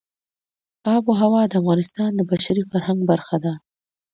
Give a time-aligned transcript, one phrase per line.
[0.93, 3.53] آب وهوا د افغانستان د بشري فرهنګ برخه ده.